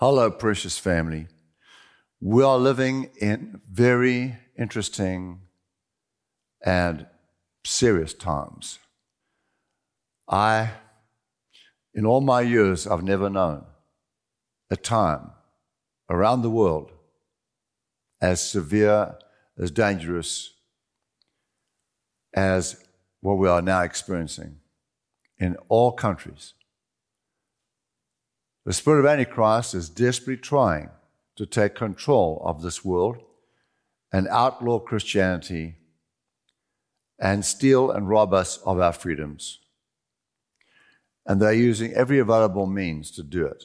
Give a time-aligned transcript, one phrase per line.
[0.00, 1.26] Hello, precious family.
[2.20, 5.40] We are living in very interesting
[6.64, 7.08] and
[7.64, 8.78] serious times.
[10.28, 10.70] I,
[11.94, 13.64] in all my years, I've never known
[14.70, 15.32] a time
[16.08, 16.92] around the world
[18.20, 19.16] as severe,
[19.58, 20.54] as dangerous
[22.34, 22.84] as
[23.20, 24.60] what we are now experiencing
[25.40, 26.54] in all countries.
[28.68, 30.90] The spirit of Antichrist is desperately trying
[31.36, 33.16] to take control of this world
[34.12, 35.76] and outlaw Christianity
[37.18, 39.60] and steal and rob us of our freedoms.
[41.24, 43.64] And they're using every available means to do it.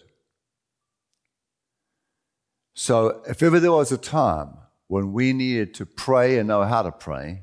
[2.73, 4.53] So, if ever there was a time
[4.87, 7.41] when we needed to pray and know how to pray,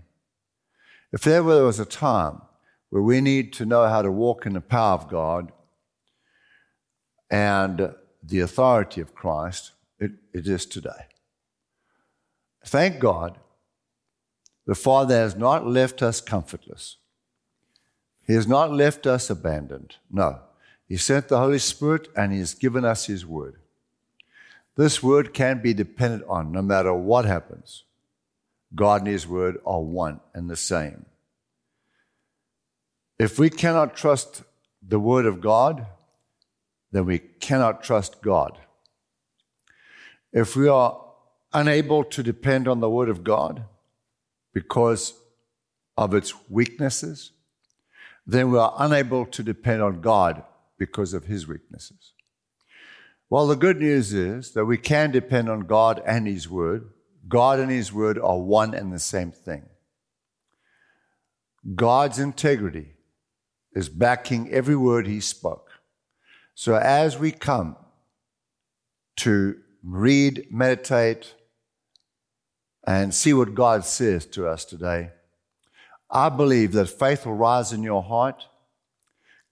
[1.13, 2.41] if ever there was a time
[2.89, 5.53] where we need to know how to walk in the power of God
[7.31, 11.07] and the authority of Christ, it, it is today.
[12.65, 13.39] Thank God,
[14.67, 16.97] the Father has not left us comfortless.
[18.27, 19.97] He has not left us abandoned.
[20.11, 20.41] No.
[20.87, 23.57] He sent the Holy Spirit and He has given us His Word.
[24.77, 27.85] This Word can be depended on no matter what happens.
[28.75, 31.07] God and His Word are one and the same.
[33.19, 34.43] If we cannot trust
[34.87, 35.87] the Word of God,
[36.93, 38.59] then we cannot trust God.
[40.33, 41.01] If we are
[41.53, 43.65] unable to depend on the Word of God
[44.53, 45.15] because
[45.97, 47.33] of its weaknesses,
[48.27, 50.43] then we are unable to depend on God
[50.79, 52.13] because of His weaknesses.
[53.29, 56.91] Well, the good news is that we can depend on God and His Word.
[57.29, 59.67] God and His Word are one and the same thing.
[61.75, 62.95] God's integrity
[63.73, 65.70] is backing every word He spoke.
[66.55, 67.77] So as we come
[69.19, 71.35] to read, meditate,
[72.87, 75.11] and see what God says to us today,
[76.11, 78.47] I believe that faith will rise in your heart,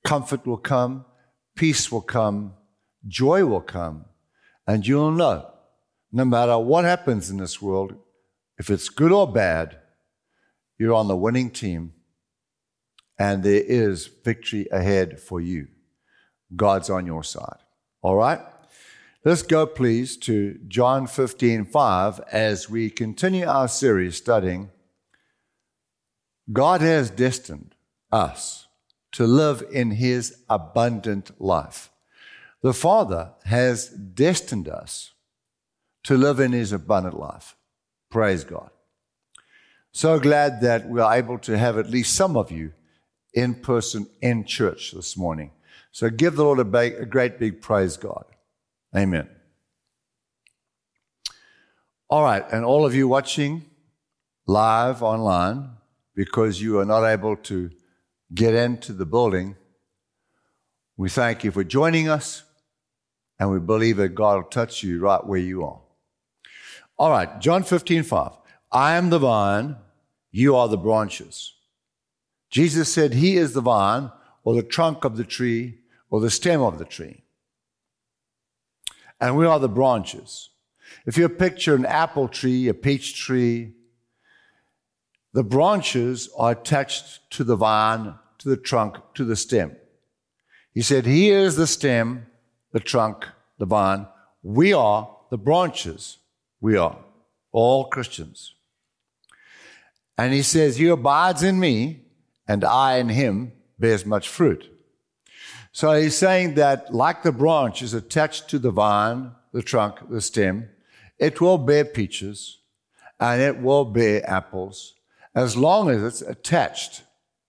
[0.04, 1.04] comfort will come,
[1.54, 2.54] peace will come,
[3.06, 4.06] joy will come,
[4.66, 5.50] and you'll know
[6.10, 7.94] no matter what happens in this world,
[8.58, 9.78] if it's good or bad,
[10.78, 11.92] you're on the winning team
[13.19, 15.69] and there is victory ahead for you.
[16.54, 17.59] God's on your side.
[18.03, 18.41] All right?
[19.25, 24.70] Let's go, please, to John 15 5 as we continue our series studying.
[26.53, 27.75] God has destined
[28.10, 28.69] us
[29.12, 31.91] to live in his abundant life.
[32.62, 35.12] The Father has destined us
[36.04, 37.56] to live in his abundant life.
[38.10, 38.70] Praise God.
[39.92, 42.72] So glad that we are able to have at least some of you
[43.34, 45.50] in person in church this morning.
[45.98, 48.25] So give the Lord a, a great big praise God.
[48.97, 49.28] Amen.
[52.09, 53.64] All right, and all of you watching
[54.47, 55.70] live online
[56.14, 57.72] because you are not able to
[58.32, 59.56] get into the building,
[60.97, 62.44] we thank you for joining us
[63.41, 65.81] and we believe that God will touch you right where you are.
[66.97, 68.32] All right, John 15, 5.
[68.70, 69.75] I am the vine,
[70.31, 71.54] you are the branches.
[72.50, 74.12] Jesus said, He is the vine,
[74.44, 75.78] or the trunk of the tree,
[76.10, 77.22] or the stem of the tree.
[79.20, 80.50] And we are the branches.
[81.06, 83.72] If you picture an apple tree, a peach tree,
[85.32, 89.76] the branches are attached to the vine, to the trunk, to the stem.
[90.72, 92.26] He said, Here is the stem,
[92.72, 93.26] the trunk,
[93.58, 94.06] the vine.
[94.42, 96.19] We are the branches.
[96.60, 96.98] We are
[97.52, 98.54] all Christians.
[100.16, 102.02] And he says, He abides in me,
[102.46, 104.69] and I in him bears much fruit.
[105.73, 110.21] So he's saying that like the branch is attached to the vine, the trunk, the
[110.21, 110.69] stem,
[111.19, 112.59] it will bear peaches
[113.21, 114.95] and it will bear apples
[115.34, 117.03] as long as it's attached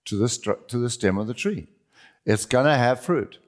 [0.04, 1.68] to the, to the stem of the tree.
[2.26, 3.38] It's going to have fruit.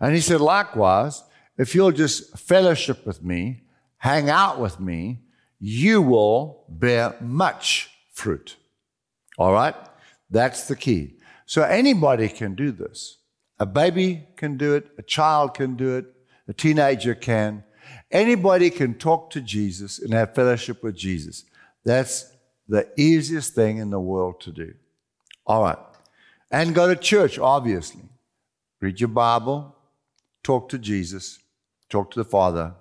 [0.00, 1.22] And he said, likewise,
[1.58, 3.62] if you'll just fellowship with me,
[3.98, 5.20] hang out with me,
[5.58, 8.56] you will bear much fruit.
[9.38, 9.74] All right?
[10.30, 11.18] That's the key.
[11.46, 13.18] So anybody can do this.
[13.60, 16.06] A baby can do it, a child can do it,
[16.48, 17.62] a teenager can.
[18.10, 21.44] Anybody can talk to Jesus and have fellowship with Jesus.
[21.84, 22.32] That's
[22.66, 24.74] the easiest thing in the world to do.
[25.46, 25.78] All right.
[26.50, 28.02] And go to church, obviously.
[28.80, 29.76] Read your Bible,
[30.42, 31.38] talk to Jesus,
[31.90, 32.74] talk to the Father.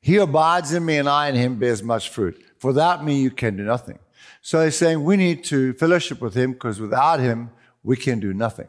[0.00, 2.44] He abides in me and I in him bears much fruit.
[2.58, 4.00] For without me, you can do nothing.
[4.42, 7.50] So he's saying we need to fellowship with him because without him,
[7.82, 8.68] we can do nothing.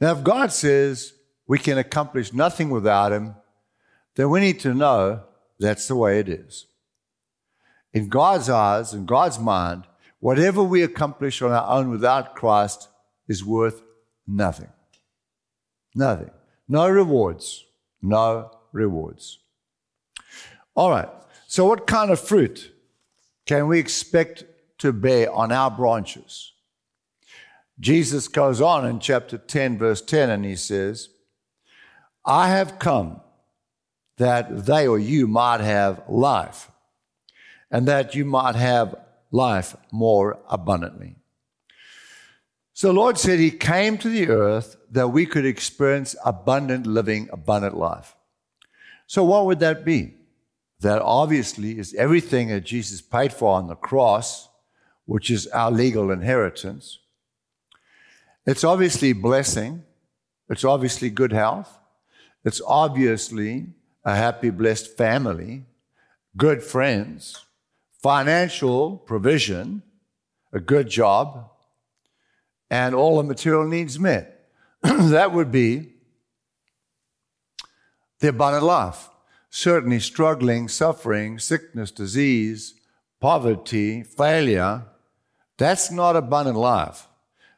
[0.00, 1.14] Now, if God says
[1.46, 3.34] we can accomplish nothing without him,
[4.14, 5.22] then we need to know
[5.58, 6.66] that's the way it is.
[7.92, 9.84] In God's eyes, in God's mind,
[10.20, 12.88] whatever we accomplish on our own without Christ
[13.28, 13.82] is worth
[14.26, 14.68] nothing.
[15.94, 16.30] Nothing.
[16.68, 17.64] No rewards.
[18.02, 19.38] No rewards.
[20.74, 21.08] All right.
[21.46, 22.72] So, what kind of fruit
[23.46, 24.44] can we expect
[24.78, 26.52] to bear on our branches?
[27.78, 31.10] Jesus goes on in chapter 10, verse 10, and he says,
[32.24, 33.20] I have come
[34.16, 36.70] that they or you might have life,
[37.70, 38.94] and that you might have
[39.30, 41.16] life more abundantly.
[42.72, 47.28] So the Lord said He came to the earth that we could experience abundant living,
[47.32, 48.14] abundant life.
[49.06, 50.14] So what would that be?
[50.80, 54.50] That obviously is everything that Jesus paid for on the cross,
[55.06, 56.98] which is our legal inheritance.
[58.46, 59.82] It's obviously blessing.
[60.48, 61.76] It's obviously good health.
[62.44, 63.66] It's obviously
[64.04, 65.64] a happy, blessed family,
[66.36, 67.44] good friends,
[68.00, 69.82] financial provision,
[70.52, 71.50] a good job,
[72.70, 74.48] and all the material needs met.
[74.82, 75.94] that would be
[78.20, 79.08] the abundant life.
[79.50, 82.74] Certainly, struggling, suffering, sickness, disease,
[83.20, 84.84] poverty, failure,
[85.56, 87.08] that's not abundant life.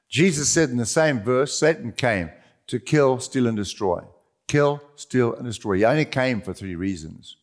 [0.08, 2.30] Jesus said in the same verse, Satan came
[2.66, 4.02] to kill, steal, and destroy
[4.48, 5.76] kill, steal, and destroy.
[5.76, 7.36] He only came for three reasons.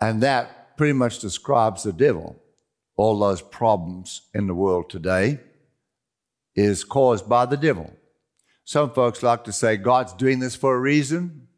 [0.00, 2.36] And that pretty much describes the devil.
[2.96, 5.40] All those problems in the world today
[6.54, 7.90] is caused by the devil.
[8.64, 11.48] Some folks like to say God's doing this for a reason.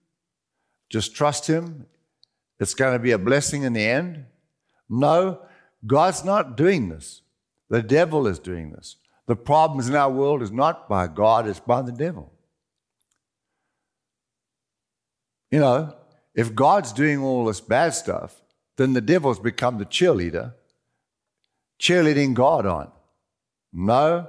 [0.89, 1.87] Just trust Him.
[2.61, 4.27] It's going to be a blessing in the end.
[4.89, 5.41] No,
[5.85, 7.23] God's not doing this.
[7.69, 8.97] The devil is doing this.
[9.27, 12.33] The problems in our world is not by God, it's by the devil.
[15.51, 15.97] You know,
[16.35, 18.43] if God's doing all this bad stuff,
[18.77, 20.53] then the devil's become the cheerleader,
[21.81, 22.91] cheerleading God on.
[23.73, 24.29] No,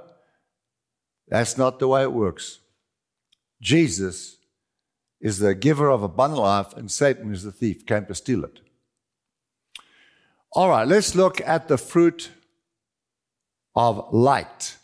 [1.28, 2.60] that's not the way it works.
[3.60, 4.36] Jesus
[5.20, 8.60] is the giver of abundant life, and Satan is the thief, came to steal it.
[10.52, 12.30] All right, let's look at the fruit
[13.74, 14.76] of light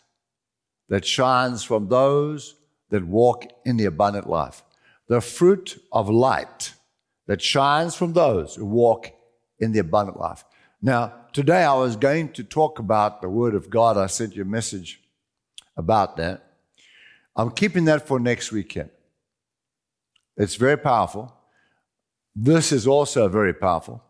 [0.93, 2.53] that shines from those
[2.91, 4.61] that walk in the abundant life
[5.07, 6.75] the fruit of light
[7.25, 9.11] that shines from those who walk
[9.57, 10.45] in the abundant life.
[10.83, 13.97] Now, today I was going to talk about the Word of God.
[13.97, 15.01] I sent you a message
[15.75, 16.43] about that.
[17.35, 18.91] I'm keeping that for next weekend.
[20.37, 21.33] It's very powerful.
[22.35, 24.03] This is also very powerful,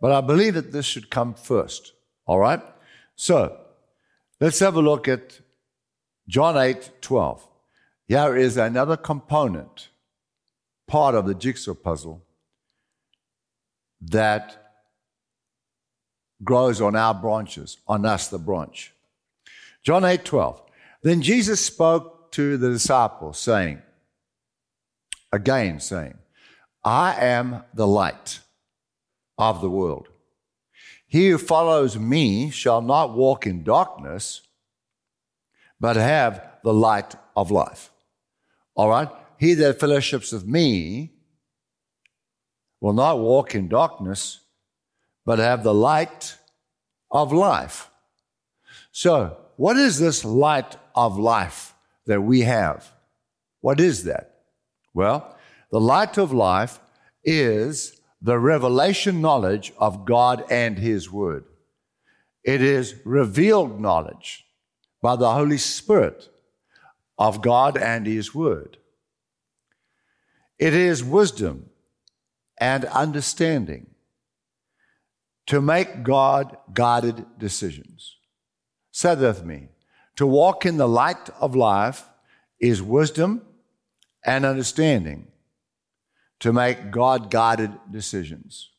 [0.00, 1.92] but I believe that this should come first.
[2.24, 2.62] All right?
[3.14, 3.58] So,
[4.40, 5.40] let's have a look at
[6.30, 7.48] John 8 12.
[8.06, 9.88] Here is another component
[10.86, 12.24] part of the jigsaw puzzle
[14.00, 14.74] that
[16.44, 18.92] grows on our branches, on us, the branch.
[19.82, 20.62] John 8 12.
[21.02, 23.82] Then Jesus spoke to the disciples, saying,
[25.32, 26.16] again, saying,
[26.84, 28.38] I am the light
[29.36, 30.06] of the world.
[31.08, 34.42] He who follows me shall not walk in darkness,
[35.80, 37.90] but have the light of life.
[38.74, 39.08] All right?
[39.38, 41.12] He that fellowships with me
[42.80, 44.40] will not walk in darkness,
[45.24, 46.36] but have the light
[47.10, 47.90] of life.
[48.92, 51.74] So, what is this light of life
[52.06, 52.92] that we have?
[53.60, 54.40] What is that?
[54.94, 55.36] Well,
[55.70, 56.80] the light of life
[57.22, 61.44] is the revelation knowledge of God and His Word.
[62.42, 64.44] It is revealed knowledge
[65.02, 66.28] by the Holy Spirit
[67.18, 68.78] of God and His Word.
[70.58, 71.70] It is wisdom
[72.58, 73.86] and understanding
[75.46, 78.16] to make God guided decisions.
[78.92, 79.68] Say that with me.
[80.16, 82.06] To walk in the light of life
[82.58, 83.42] is wisdom
[84.24, 85.28] and understanding
[86.40, 88.70] to make God guided decisions.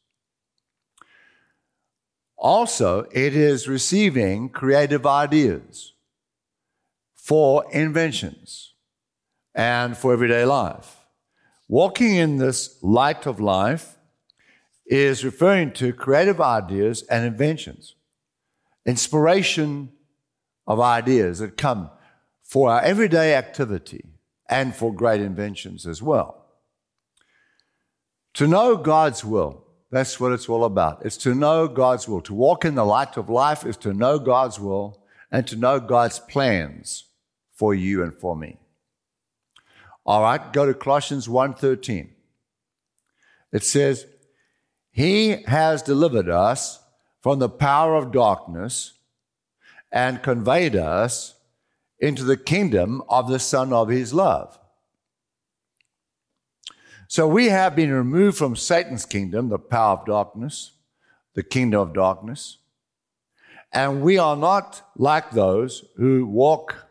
[2.38, 5.94] Also, it is receiving creative ideas
[7.22, 8.74] for inventions
[9.54, 10.98] and for everyday life.
[11.68, 13.96] Walking in this light of life
[14.88, 17.94] is referring to creative ideas and inventions,
[18.88, 19.92] inspiration
[20.66, 21.92] of ideas that come
[22.44, 24.04] for our everyday activity
[24.50, 26.44] and for great inventions as well.
[28.34, 31.06] To know God's will, that's what it's all about.
[31.06, 32.22] It's to know God's will.
[32.22, 35.80] To walk in the light of life is to know God's will and to know
[35.80, 37.06] God's plans
[37.62, 38.58] for you and for me.
[40.04, 42.10] All right, go to Colossians 1:13.
[43.54, 44.08] It says,
[44.90, 46.80] He has delivered us
[47.22, 48.94] from the power of darkness
[49.92, 51.36] and conveyed us
[52.00, 54.58] into the kingdom of the Son of His love.
[57.08, 60.72] So we have been removed from Satan's kingdom, the power of darkness,
[61.36, 62.58] the kingdom of darkness.
[63.72, 66.88] And we are not like those who walk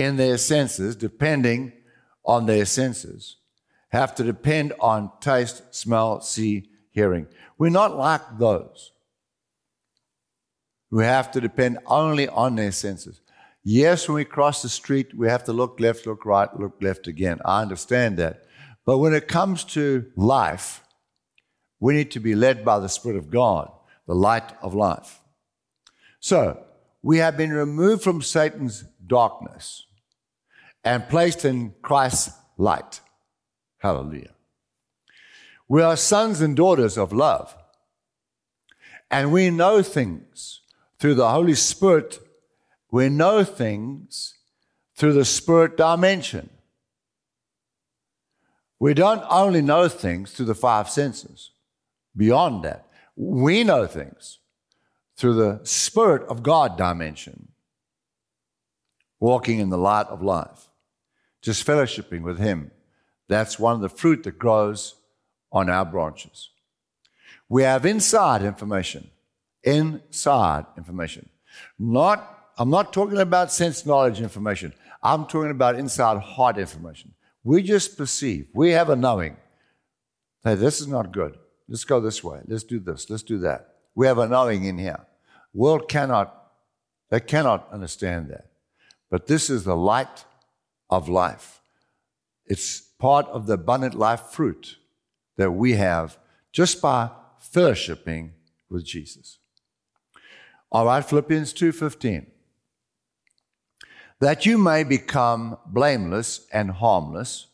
[0.00, 1.72] in their senses, depending
[2.24, 3.36] on their senses,
[3.90, 7.26] have to depend on taste, smell, see, hearing.
[7.58, 8.92] We're not like those
[10.90, 13.20] who have to depend only on their senses.
[13.62, 17.06] Yes, when we cross the street, we have to look left, look right, look left
[17.06, 17.38] again.
[17.44, 18.44] I understand that.
[18.86, 20.82] But when it comes to life,
[21.78, 23.70] we need to be led by the Spirit of God,
[24.06, 25.20] the light of life.
[26.20, 26.64] So,
[27.02, 29.86] we have been removed from Satan's darkness
[30.84, 33.00] and placed in Christ's light.
[33.78, 34.34] Hallelujah.
[35.68, 37.56] We are sons and daughters of love.
[39.10, 40.60] And we know things
[40.98, 42.18] through the Holy Spirit.
[42.90, 44.34] We know things
[44.96, 46.50] through the Spirit dimension.
[48.78, 51.50] We don't only know things through the five senses.
[52.16, 54.38] Beyond that, we know things
[55.16, 57.48] through the Spirit of God dimension,
[59.18, 60.69] walking in the light of life,
[61.42, 62.70] just fellowshipping with Him.
[63.28, 64.96] That's one of the fruit that grows
[65.52, 66.50] on our branches.
[67.48, 69.10] We have inside information,
[69.62, 71.28] inside information.
[71.78, 74.72] Not, I'm not talking about sense knowledge information.
[75.02, 77.14] I'm talking about inside heart information.
[77.42, 78.48] We just perceive.
[78.52, 79.36] We have a knowing.
[80.44, 81.36] Hey, this is not good.
[81.68, 82.40] Let's go this way.
[82.46, 83.08] Let's do this.
[83.08, 83.74] Let's do that.
[83.94, 85.06] We have a knowing in here.
[85.52, 86.52] World cannot,
[87.10, 88.46] they cannot understand that.
[89.10, 90.24] But this is the light
[90.90, 91.60] of life.
[92.46, 94.76] It's part of the abundant life fruit
[95.36, 96.18] that we have
[96.52, 98.30] just by fellowshipping
[98.68, 99.38] with Jesus.
[100.70, 102.26] All right, Philippians 2:15
[104.20, 107.46] that you may become blameless and harmless,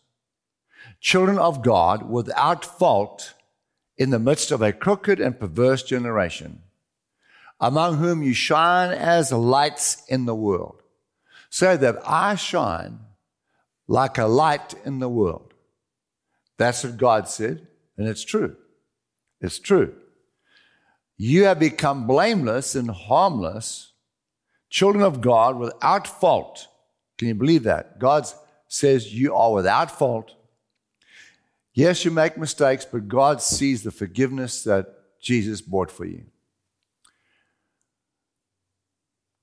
[1.01, 3.35] children of God without fault
[3.97, 6.63] in the midst of a crooked and perverse generation,
[7.61, 10.83] among whom you shine as lights in the world,
[11.49, 12.99] so that I shine
[13.89, 15.55] like a light in the world.
[16.59, 17.67] That's what God said,
[17.97, 18.57] and it's true.
[19.41, 19.95] It's true.
[21.17, 23.93] You have become blameless and harmless
[24.69, 26.69] children of God without fault.
[27.19, 27.99] Can you believe that?
[27.99, 28.27] God
[28.69, 30.35] says you are without fault.
[31.73, 34.87] Yes, you make mistakes, but God sees the forgiveness that
[35.21, 36.25] Jesus bought for you.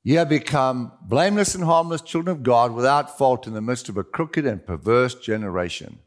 [0.03, 3.97] You have become blameless and harmless children of God without fault in the midst of
[3.97, 5.99] a crooked and perverse generation.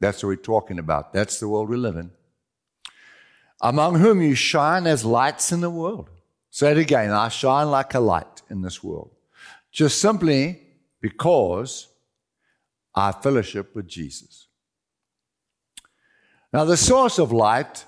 [0.00, 1.12] That's what we're talking about.
[1.12, 2.12] That's the world we live in.
[3.60, 6.10] Among whom you shine as lights in the world.
[6.50, 9.10] Say it again I shine like a light in this world.
[9.72, 10.60] Just simply
[11.00, 11.88] because
[12.94, 14.46] I fellowship with Jesus.
[16.52, 17.84] Now, the source of light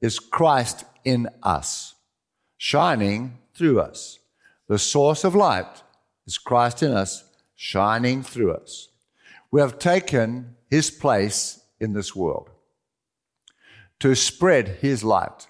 [0.00, 1.94] is Christ in us,
[2.56, 4.18] shining through us.
[4.68, 5.82] The source of light
[6.26, 8.88] is Christ in us, shining through us.
[9.50, 12.50] We have taken his place in this world
[14.00, 15.46] to spread his light.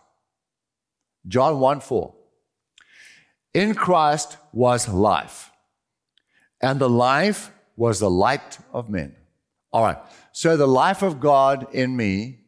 [1.26, 2.14] John 1 4.
[3.54, 5.50] In Christ was life,
[6.60, 9.16] and the life was the light of men.
[9.72, 9.98] All right,
[10.32, 12.40] so the life of God in me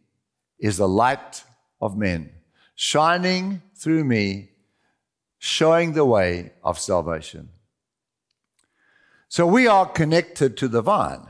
[0.58, 1.44] is the light
[1.80, 2.30] of men,
[2.74, 4.50] shining through me,
[5.38, 7.48] showing the way of salvation.
[9.28, 11.28] So we are connected to the vine.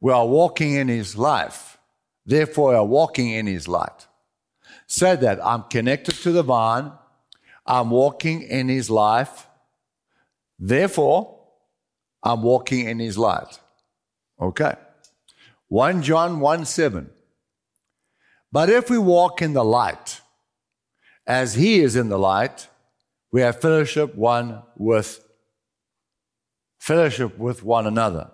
[0.00, 1.78] We are walking in his life.
[2.24, 4.06] Therefore, we are walking in his light.
[4.86, 6.92] Say that I'm connected to the vine.
[7.66, 9.46] I'm walking in his life.
[10.58, 11.38] Therefore,
[12.22, 13.60] I'm walking in his light.
[14.40, 14.74] Okay.
[15.68, 17.10] 1 John 1 7.
[18.50, 20.20] But if we walk in the light,
[21.26, 22.68] as he is in the light,
[23.32, 25.26] we have fellowship one with
[26.78, 28.30] fellowship with one another.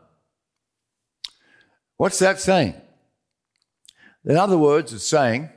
[1.96, 2.74] What's that saying?
[4.24, 5.50] In other words, it's saying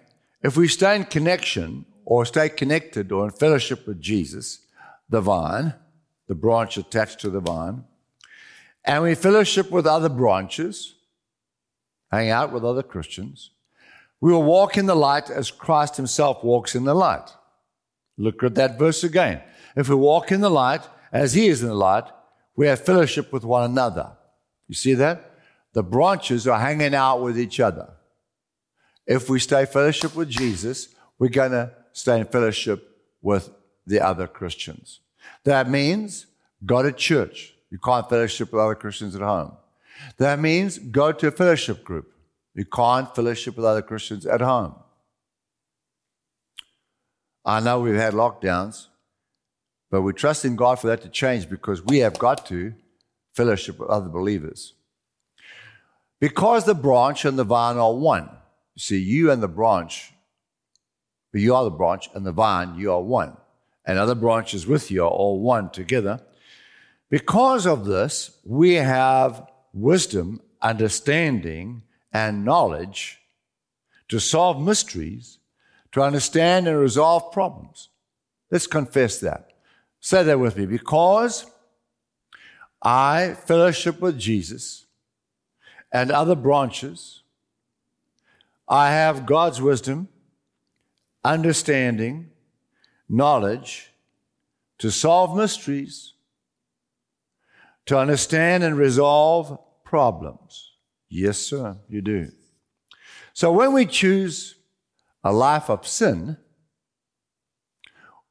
[0.44, 4.60] if we stay in connection or stay connected or in fellowship with Jesus,
[5.10, 5.74] the vine,
[6.28, 7.84] the branch attached to the vine,
[8.86, 10.96] and we fellowship with other branches,
[12.12, 13.52] hang out with other Christians,
[14.20, 17.30] we will walk in the light as Christ himself walks in the light.
[18.18, 19.42] Look at that verse again.
[19.76, 22.06] If we walk in the light as he is in the light,
[22.56, 24.12] we have fellowship with one another.
[24.68, 25.32] You see that?
[25.74, 27.94] The branches are hanging out with each other.
[29.08, 32.88] If we stay fellowship with Jesus, we're going to stay in fellowship
[33.22, 33.50] with
[33.86, 35.00] the other Christians.
[35.44, 36.28] That means
[36.66, 37.54] go to church.
[37.70, 39.54] You can't fellowship with other Christians at home.
[40.18, 42.12] That means go to a fellowship group.
[42.54, 44.76] You can't fellowship with other Christians at home.
[47.44, 48.88] I know we've had lockdowns,
[49.90, 52.74] but we trust in God for that to change because we have got to
[53.34, 54.74] fellowship with other believers.
[56.20, 58.30] Because the branch and the vine are one.
[58.76, 60.14] You see, you and the branch,
[61.32, 63.36] but you are the branch, and the vine, you are one.
[63.86, 66.22] And other branches with you are all one together.
[67.10, 71.84] Because of this, we have wisdom, understanding,
[72.14, 73.20] and knowledge
[74.10, 75.40] to solve mysteries,
[75.92, 77.90] to understand and resolve problems.
[78.50, 79.54] Let's confess that.
[80.00, 80.66] Say that with me.
[80.66, 81.46] Because
[82.82, 84.86] I fellowship with Jesus
[85.92, 87.22] and other branches,
[88.68, 90.08] I have God's wisdom,
[91.24, 92.30] understanding,
[93.08, 93.92] knowledge
[94.80, 96.14] to solve mysteries,
[97.86, 100.72] to understand and resolve problems.
[101.10, 102.32] Yes, sir, you do.
[103.34, 104.56] So when we choose
[105.24, 106.38] a life of sin,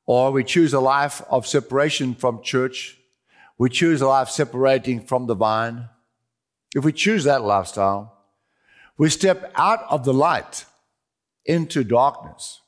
[0.07, 2.99] or we choose a life of separation from church,
[3.59, 5.89] we choose a life separating from the vine,
[6.75, 8.17] if we choose that lifestyle,
[8.97, 10.65] we step out of the light
[11.45, 12.61] into darkness.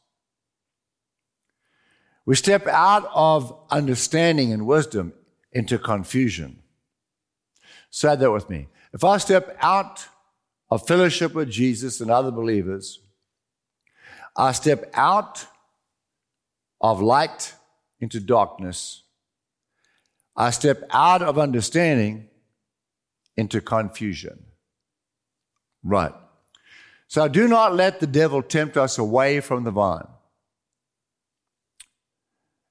[2.24, 5.12] We step out of understanding and wisdom
[5.52, 6.62] into confusion.
[7.90, 8.68] Say that with me.
[8.92, 10.06] If I step out
[10.70, 13.00] of fellowship with Jesus and other believers,
[14.36, 15.46] I step out
[16.80, 17.54] of light
[18.00, 19.02] into darkness.
[20.36, 22.28] I step out of understanding
[23.36, 24.44] into confusion.
[25.82, 26.12] Right.
[27.08, 30.06] So do not let the devil tempt us away from the vine.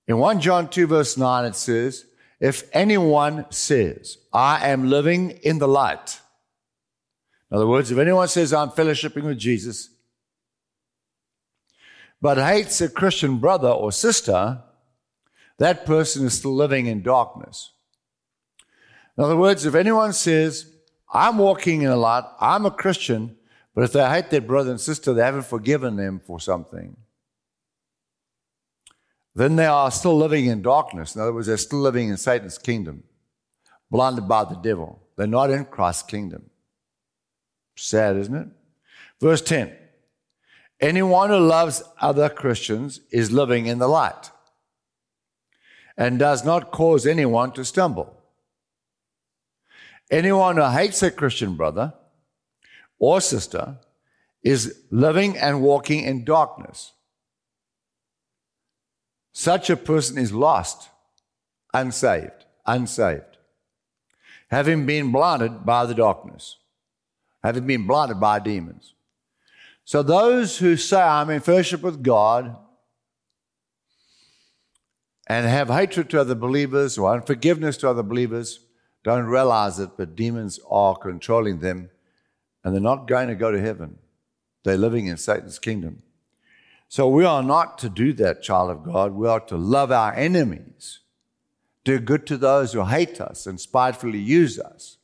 [0.08, 2.06] In 1 John 2, verse 9, it says,
[2.40, 6.20] If anyone says, I am living in the light,
[7.50, 9.90] in other words, if anyone says, I'm fellowshipping with Jesus,
[12.22, 14.62] but hates a Christian brother or sister,
[15.58, 17.72] that person is still living in darkness.
[19.18, 20.72] In other words, if anyone says,
[21.12, 23.36] I'm walking in a light, I'm a Christian,
[23.76, 26.96] but if they hate their brother and sister, they haven't forgiven them for something,
[29.34, 31.16] then they are still living in darkness.
[31.16, 33.04] In other words, they're still living in Satan's kingdom,
[33.90, 35.02] blinded by the devil.
[35.16, 36.50] They're not in Christ's kingdom.
[37.76, 38.48] Sad, isn't it?
[39.20, 39.76] Verse 10
[40.82, 44.32] Anyone who loves other Christians is living in the light
[45.96, 48.18] and does not cause anyone to stumble.
[50.10, 51.94] Anyone who hates a Christian brother
[52.98, 53.78] or sister
[54.44, 56.94] is living and walking in darkness.
[59.32, 60.90] Such a person is lost,
[61.74, 63.38] unsaved, unsaved,
[64.50, 66.58] having been blinded by the darkness,
[67.44, 68.96] having been blinded by demons.
[69.86, 72.56] So those who say, I'm in fellowship with God
[75.28, 78.60] and have hatred to other believers or unforgiveness to other believers
[79.04, 81.90] don't realize it, but demons are controlling them
[82.64, 83.98] and they're not going to go to heaven.
[84.64, 86.04] They're living in Satan's kingdom.
[86.88, 89.14] So we are not to do that, child of God.
[89.14, 91.00] We are to love our enemies,
[91.84, 94.98] do good to those who hate us and spitefully use us.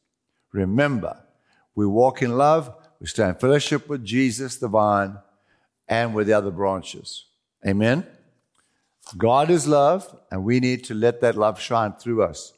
[0.52, 1.24] Remember,
[1.74, 5.18] we walk in love, we stay in fellowship with Jesus, the vine,
[5.88, 7.26] and with the other branches.
[7.66, 8.06] Amen.
[9.18, 12.54] God is love, and we need to let that love shine through us.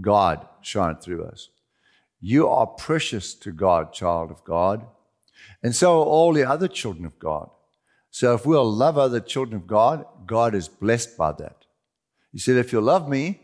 [0.00, 1.48] God shine through us.
[2.20, 4.86] You are precious to God, child of God.
[5.62, 7.50] And so are all the other children of God.
[8.10, 11.64] So if we'll love other children of God, God is blessed by that.
[12.30, 13.40] He said, if you love me,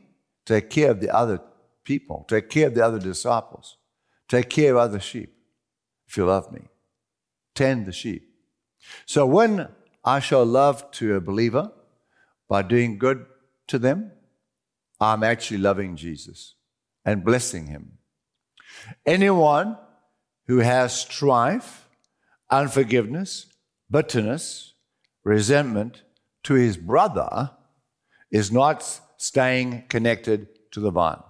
[0.46, 1.40] take care of the other
[1.84, 3.78] people, take care of the other disciples,
[4.28, 5.34] take care of other sheep.
[6.08, 6.62] If you love me,
[7.54, 8.30] tend the sheep.
[9.04, 9.68] So when
[10.04, 11.70] I show love to a believer
[12.48, 13.26] by doing good
[13.66, 14.12] to them,
[15.00, 16.54] I'm actually loving Jesus
[17.04, 17.98] and blessing him.
[19.04, 19.76] Anyone
[20.46, 21.88] who has strife,
[22.50, 23.46] unforgiveness,
[23.90, 24.74] bitterness,
[25.24, 26.02] resentment
[26.44, 27.50] to his brother
[28.30, 31.22] is not staying connected to the vine.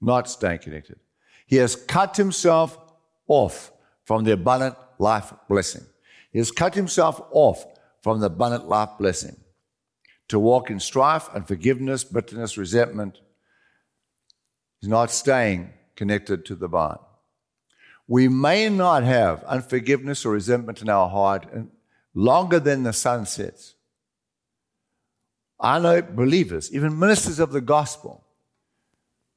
[0.00, 1.00] Not staying connected.
[1.46, 2.78] He has cut himself
[3.26, 3.71] off
[4.04, 5.84] from the abundant life blessing.
[6.32, 7.64] He has cut himself off
[8.02, 9.36] from the abundant life blessing
[10.28, 13.20] to walk in strife, unforgiveness, bitterness, resentment.
[14.80, 16.98] He's not staying connected to the vine.
[18.08, 21.46] we may not have unforgiveness or resentment in our heart
[22.14, 23.74] longer than the sun sets.
[25.60, 28.24] I know believers, even ministers of the gospel,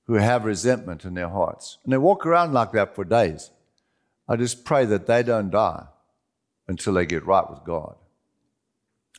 [0.07, 1.77] who have resentment in their hearts.
[1.83, 3.51] And they walk around like that for days.
[4.27, 5.85] I just pray that they don't die
[6.67, 7.95] until they get right with God.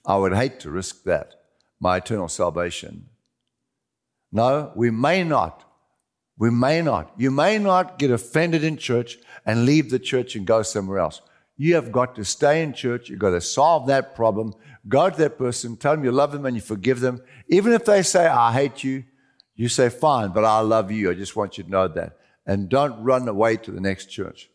[0.05, 1.35] I would hate to risk that,
[1.81, 3.09] my eternal salvation.
[4.33, 5.64] No, we may not.
[6.38, 7.12] We may not.
[7.16, 11.23] You may not get offended in church and leave the church and go somewhere else.
[11.57, 13.09] You have got to stay in church.
[13.09, 14.53] You've got to solve that problem.
[14.88, 17.23] Go to that person, tell them you love them and you forgive them.
[17.49, 19.05] Even if they say, I hate you,
[19.55, 21.11] you say, fine, but I love you.
[21.11, 22.19] I just want you to know that.
[22.45, 24.51] And don't run away to the next church.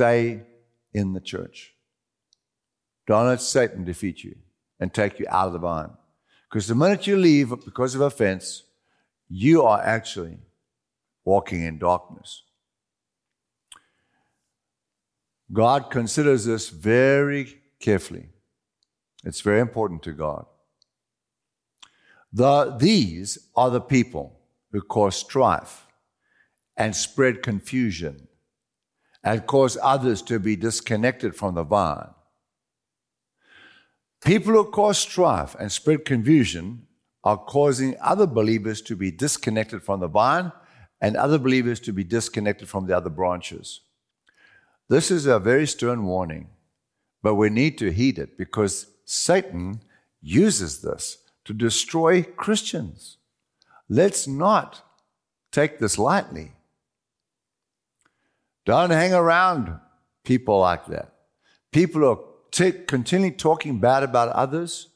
[0.00, 0.40] Stay
[0.94, 1.74] in the church.
[3.06, 4.34] Don't let Satan defeat you
[4.80, 5.90] and take you out of the vine.
[6.48, 8.62] Because the minute you leave because of offense,
[9.28, 10.38] you are actually
[11.22, 12.44] walking in darkness.
[15.52, 18.30] God considers this very carefully.
[19.22, 20.46] It's very important to God.
[22.32, 24.40] The, these are the people
[24.72, 25.86] who cause strife
[26.74, 28.28] and spread confusion
[29.22, 32.10] and cause others to be disconnected from the vine.
[34.24, 36.86] People who cause strife and spread confusion
[37.24, 40.52] are causing other believers to be disconnected from the vine
[41.00, 43.80] and other believers to be disconnected from the other branches.
[44.88, 46.48] This is a very stern warning,
[47.22, 49.80] but we need to heed it because Satan
[50.20, 53.18] uses this to destroy Christians.
[53.88, 54.82] Let's not
[55.52, 56.52] take this lightly.
[58.64, 59.78] Don't hang around
[60.24, 61.14] people like that.
[61.72, 62.20] People who are
[62.50, 64.88] t- continually talking bad about others.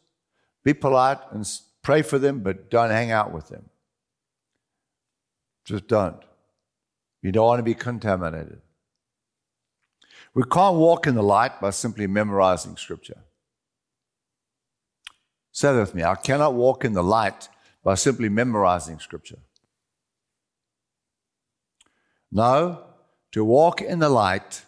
[0.64, 1.48] Be polite and
[1.82, 3.68] pray for them, but don't hang out with them.
[5.64, 6.22] Just don't.
[7.22, 8.60] You don't want to be contaminated.
[10.34, 13.18] We can't walk in the light by simply memorizing scripture.
[15.52, 16.02] Say that with me.
[16.02, 17.48] I cannot walk in the light
[17.84, 19.38] by simply memorizing scripture.
[22.32, 22.82] No,
[23.34, 24.62] to walk in the light,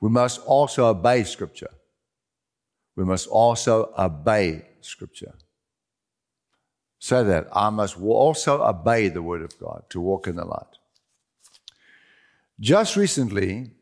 [0.00, 1.72] we must also obey scripture.
[2.94, 5.34] We must also obey scripture.
[7.00, 7.48] Say that.
[7.52, 10.78] I must also obey the word of God to walk in the light.
[12.60, 13.72] Just recently,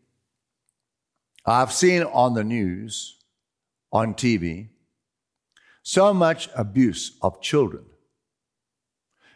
[1.45, 3.19] I've seen on the news,
[3.93, 4.71] on TV,
[5.83, 7.85] so much abuse of children.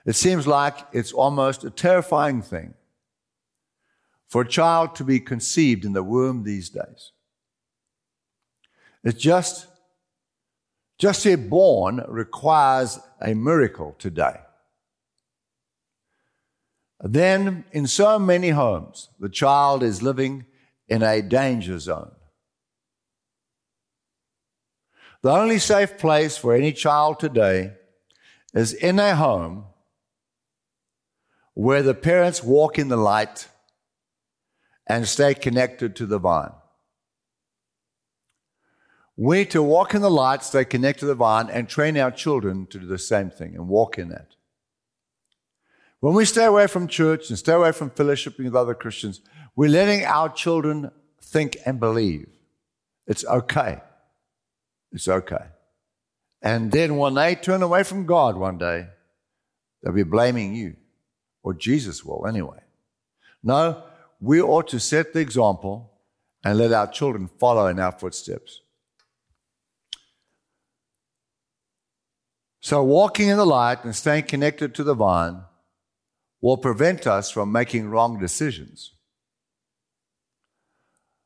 [0.07, 2.73] It seems like it's almost a terrifying thing
[4.37, 7.13] for a child to be conceived in the womb these days.
[9.03, 9.67] It's just,
[10.99, 14.37] just to be born requires a miracle today.
[17.01, 20.45] Then, in so many homes, the child is living
[20.87, 22.13] in a danger zone.
[25.23, 27.73] The only safe place for any child today
[28.53, 29.65] is in a home
[31.55, 33.49] where the parents walk in the light
[34.87, 36.53] and stay connected to the vine.
[39.17, 42.11] We need to walk in the light, stay connected to the vine, and train our
[42.11, 44.29] children to do the same thing and walk in that.
[46.01, 49.23] When we stay away from church and stay away from fellowshipping with other Christians,
[49.57, 50.91] we're letting our children
[51.23, 52.29] think and believe.
[53.07, 53.81] It's okay.
[54.93, 55.47] It's okay.
[56.43, 58.89] And then when they turn away from God one day,
[59.83, 60.77] they'll be blaming you,
[61.43, 62.61] or Jesus will anyway.
[63.43, 63.83] No,
[64.21, 65.93] we ought to set the example
[66.45, 68.61] and let our children follow in our footsteps.
[72.61, 75.43] So, walking in the light and staying connected to the vine
[76.41, 78.93] will prevent us from making wrong decisions.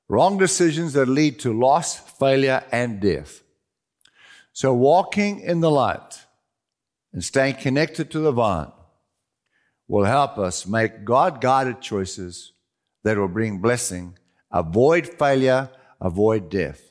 [0.08, 3.42] Wrong decisions that lead to loss, failure, and death.
[4.52, 6.26] So, walking in the light
[7.12, 8.72] and staying connected to the vine
[9.88, 12.52] will help us make God guided choices
[13.04, 14.16] that will bring blessing,
[14.50, 16.90] avoid failure, avoid death.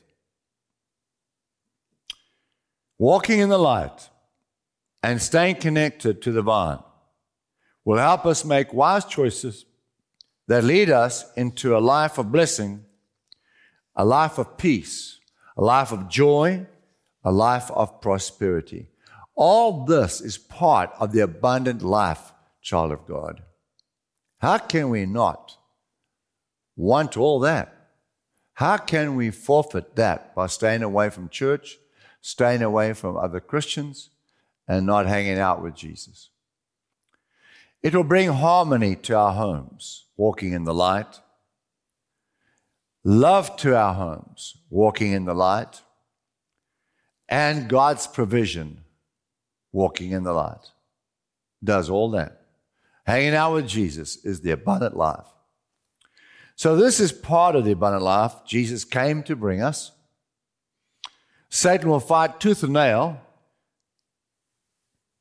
[2.98, 4.10] Walking in the light
[5.02, 6.80] and staying connected to the vine
[7.84, 9.64] will help us make wise choices
[10.48, 12.84] that lead us into a life of blessing,
[13.96, 15.18] a life of peace,
[15.56, 16.66] a life of joy,
[17.24, 18.88] a life of prosperity.
[19.34, 23.42] All this is part of the abundant life, child of God.
[24.38, 25.56] How can we not
[26.80, 27.74] want all that?
[28.54, 31.78] How can we forfeit that by staying away from church,
[32.20, 34.10] staying away from other Christians,
[34.68, 36.30] and not hanging out with Jesus?
[37.82, 41.20] It will bring harmony to our homes, walking in the light
[43.04, 45.82] love to our homes, walking in the light,
[47.28, 48.82] and God's provision,
[49.72, 50.72] walking in the light.
[51.62, 52.40] Does all that.
[53.06, 55.26] Hanging out with Jesus is the abundant life.
[56.60, 59.92] So, this is part of the abundant life Jesus came to bring us.
[61.48, 63.18] Satan will fight tooth and nail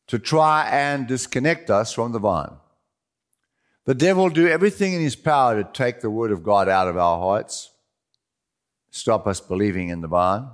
[0.08, 2.58] to try and disconnect us from the vine.
[3.86, 6.90] The devil will do everything in his power to take the word of God out
[6.90, 7.72] of our hearts,
[8.92, 10.50] stop us believing in the vine.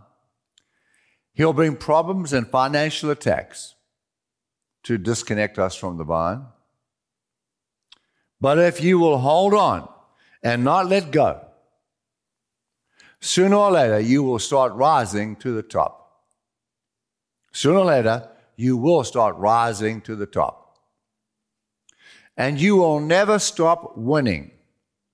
[1.33, 3.73] He'll bring problems and financial attacks
[4.83, 6.45] to disconnect us from the vine.
[8.39, 9.89] But if you will hold on
[10.45, 11.41] and not let go,
[13.19, 16.05] sooner or later you will start rising to the top.
[17.51, 20.77] Sooner or later, you will start rising to the top.
[22.35, 24.51] And you will never stop winning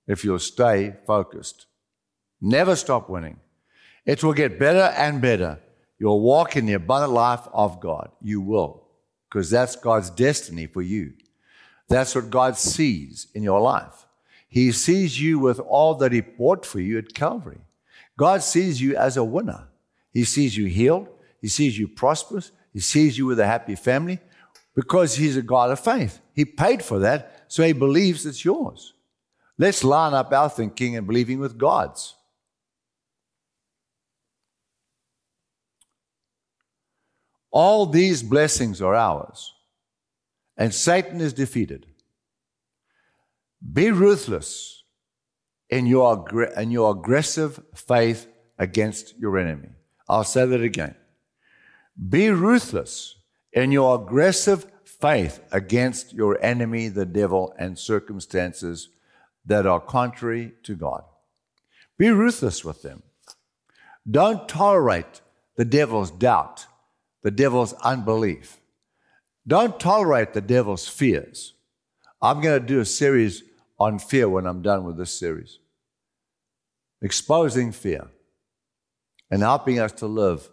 [0.08, 1.66] if you'll stay focused.
[2.40, 3.38] Never stop winning.
[4.04, 5.60] It will get better and better.
[6.00, 8.10] You'll walk in the abundant life of God.
[8.20, 8.88] You will,
[9.30, 11.12] because that's God's destiny for you.
[11.88, 14.04] That's what God sees in your life.
[14.52, 17.62] He sees you with all that He bought for you at Calvary.
[18.18, 19.68] God sees you as a winner.
[20.12, 21.08] He sees you healed.
[21.40, 22.52] He sees you prosperous.
[22.70, 24.18] He sees you with a happy family
[24.74, 26.20] because He's a God of faith.
[26.34, 28.92] He paid for that, so He believes it's yours.
[29.56, 32.14] Let's line up our thinking and believing with God's.
[37.50, 39.54] All these blessings are ours,
[40.58, 41.86] and Satan is defeated.
[43.70, 44.82] Be ruthless
[45.68, 48.26] in your, in your aggressive faith
[48.58, 49.70] against your enemy.
[50.08, 50.94] I'll say that again.
[52.08, 53.16] Be ruthless
[53.52, 58.88] in your aggressive faith against your enemy, the devil, and circumstances
[59.44, 61.04] that are contrary to God.
[61.98, 63.02] Be ruthless with them.
[64.10, 65.20] Don't tolerate
[65.56, 66.66] the devil's doubt,
[67.22, 68.58] the devil's unbelief.
[69.46, 71.54] Don't tolerate the devil's fears.
[72.20, 73.42] I'm going to do a series
[73.82, 75.58] on fear when I'm done with this series.
[77.00, 78.06] Exposing fear
[79.30, 80.48] and helping us to live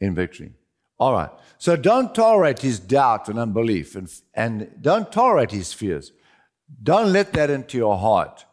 [0.00, 0.52] in victory.
[0.98, 1.30] All right.
[1.58, 6.12] So don't tolerate his doubt and unbelief and, and don't tolerate his fears.
[6.82, 8.46] Don't let that into your heart,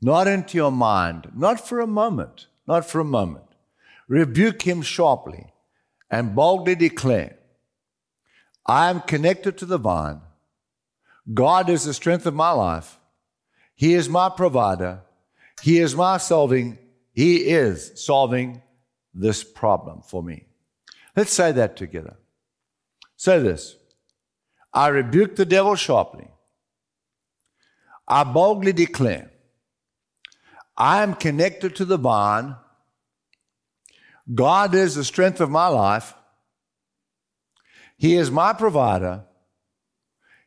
[0.00, 3.44] not into your mind, not for a moment, not for a moment.
[4.08, 5.52] Rebuke him sharply
[6.10, 7.36] and boldly declare,
[8.66, 10.20] I am connected to the vine.
[11.32, 12.98] God is the strength of my life.
[13.82, 15.00] He is my provider.
[15.60, 16.78] He is my solving.
[17.12, 18.62] He is solving
[19.12, 20.46] this problem for me.
[21.16, 22.14] Let's say that together.
[23.16, 23.74] Say this
[24.72, 26.28] I rebuke the devil sharply.
[28.06, 29.32] I boldly declare,
[30.76, 32.54] I am connected to the vine.
[34.32, 36.14] God is the strength of my life.
[37.96, 39.24] He is my provider.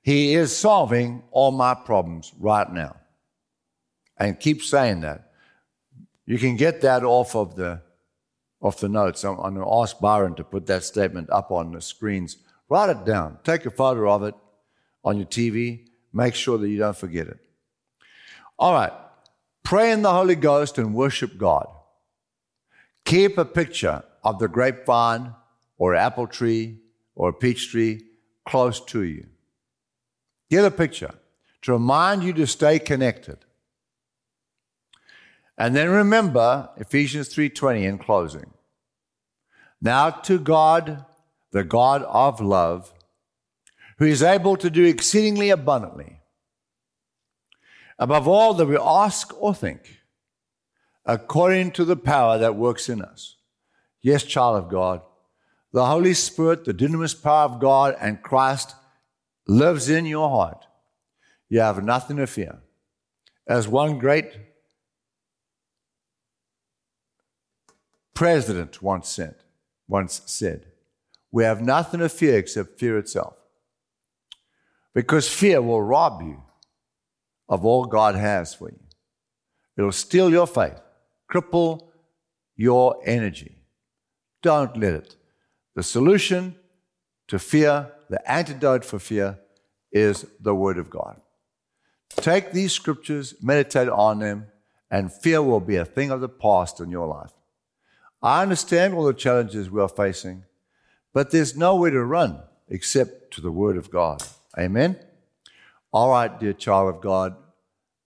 [0.04, 2.96] He is solving all my problems right now.
[4.18, 5.32] And keep saying that.
[6.26, 7.82] You can get that off of the
[8.62, 9.24] off the notes.
[9.24, 12.38] I'm, I'm going to ask Byron to put that statement up on the screens.
[12.68, 13.38] Write it down.
[13.44, 14.34] Take a photo of it
[15.04, 15.88] on your TV.
[16.12, 17.38] Make sure that you don't forget it.
[18.58, 18.94] All right.
[19.64, 21.68] Pray in the Holy Ghost and worship God.
[23.04, 25.36] Keep a picture of the grapevine
[25.78, 26.80] or apple tree
[27.14, 28.02] or peach tree
[28.46, 29.28] close to you.
[30.50, 31.14] Get a picture
[31.64, 33.45] to remind you to stay connected.
[35.58, 38.54] And then remember Ephesians 3:20 in closing.
[39.82, 41.06] Now to God,
[41.52, 42.94] the God of love,
[43.98, 46.22] who is able to do exceedingly abundantly
[47.98, 50.02] above all that we ask or think,
[51.06, 53.38] according to the power that works in us.
[54.02, 55.02] Yes, child of God,
[55.72, 58.76] the Holy Spirit, the dunamis power of God and Christ
[59.48, 60.66] lives in your heart.
[61.50, 62.62] You have nothing to fear.
[63.48, 64.38] As one great
[68.16, 69.36] president once said,
[69.88, 70.66] once said,
[71.32, 73.36] we have nothing to fear except fear itself.
[74.96, 76.42] Because fear will rob you
[77.48, 78.80] of all God has for you.
[79.78, 80.80] It'll steal your faith,
[81.30, 81.90] cripple
[82.56, 83.58] your energy.
[84.42, 85.16] Don't let it.
[85.76, 86.56] The solution
[87.28, 89.40] to fear, the antidote for fear,
[89.92, 91.20] is the Word of God.
[92.12, 94.48] Take these scriptures, meditate on them,
[94.90, 97.35] and fear will be a thing of the past in your life.
[98.26, 100.46] I understand all the challenges we are facing,
[101.14, 104.24] but there's nowhere to run except to the Word of God.
[104.58, 104.98] Amen?
[105.94, 107.36] All right, dear child of God,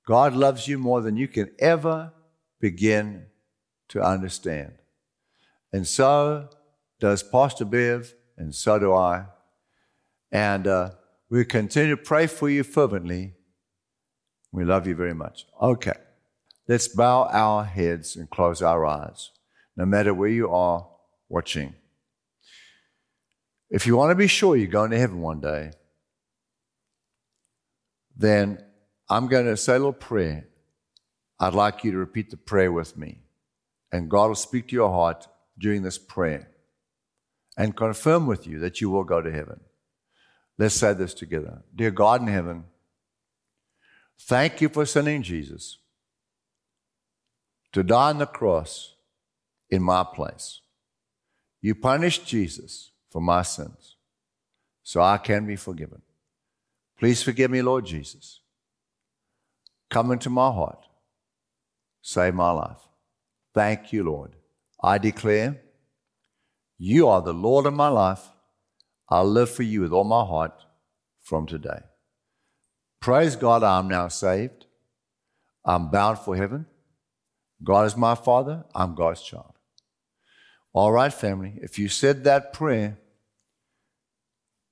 [0.06, 2.12] God loves you more than you can ever
[2.60, 3.28] begin
[3.88, 4.74] to understand.
[5.72, 6.50] And so
[7.00, 9.24] does Pastor Bev, and so do I.
[10.34, 10.90] And uh,
[11.30, 13.36] we continue to pray for you fervently.
[14.52, 15.46] We love you very much.
[15.62, 15.96] Okay,
[16.68, 19.32] let's bow our heads and close our eyes,
[19.80, 20.86] no matter where you are
[21.30, 21.74] watching.
[23.70, 25.72] If you want to be sure you're going to heaven one day,
[28.14, 28.62] then
[29.10, 30.50] I'm going to say a little prayer.
[31.40, 33.22] I'd like you to repeat the prayer with me.
[33.90, 36.50] And God will speak to your heart during this prayer
[37.56, 39.62] and confirm with you that you will go to heaven.
[40.58, 41.64] Let's say this together.
[41.74, 42.66] Dear God in heaven,
[44.20, 45.78] thank you for sending Jesus
[47.72, 48.96] to die on the cross
[49.70, 50.62] in my place.
[51.62, 53.98] You punished Jesus for my sins
[54.84, 56.02] so I can be forgiven.
[56.98, 58.42] Please forgive me, Lord Jesus.
[59.90, 60.86] Come into my heart.
[62.02, 62.80] Save my life.
[63.54, 64.36] Thank you, Lord.
[64.82, 65.62] I declare
[66.78, 68.30] you are the Lord of my life.
[69.10, 70.54] I'll live for you with all my heart
[71.22, 71.82] from today.
[73.02, 74.66] Praise God, I'm now saved.
[75.66, 76.66] I'm bound for heaven.
[77.64, 78.66] God is my Father.
[78.74, 79.59] I'm God's child.
[80.74, 82.98] All right, family, if you said that prayer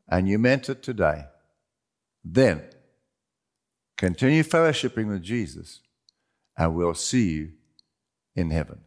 [0.08, 1.26] and you meant it today,
[2.24, 2.64] then
[3.98, 5.82] continue fellowshipping with Jesus
[6.56, 7.52] and we'll see you
[8.36, 8.82] in heaven.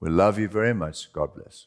[0.00, 1.12] We love you very much.
[1.12, 1.66] God bless.